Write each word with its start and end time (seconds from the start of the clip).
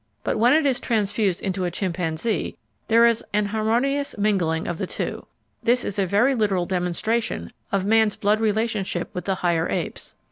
But 0.23 0.39
when 0.39 0.53
it 0.53 0.65
is 0.65 0.79
transfused 0.79 1.41
into 1.43 1.63
a 1.63 1.69
chimpanzee 1.69 2.57
there 2.87 3.05
is 3.05 3.23
an 3.33 3.45
harmonious 3.45 4.17
mingling 4.17 4.67
of 4.67 4.79
the 4.79 4.87
two. 4.87 5.27
This 5.61 5.85
is 5.85 5.99
a 5.99 6.07
very 6.07 6.33
literal 6.33 6.65
demonstration 6.65 7.51
of 7.71 7.85
man's 7.85 8.15
blood 8.15 8.39
relationship 8.39 9.13
with 9.13 9.25
the 9.25 9.35
higher 9.35 9.69
apes. 9.69 10.15